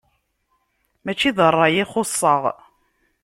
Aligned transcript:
Mačči 1.03 1.29
d 1.37 1.39
ṛṛay 1.53 1.75
i 1.83 1.85
xuṣṣeɣ. 1.91 2.43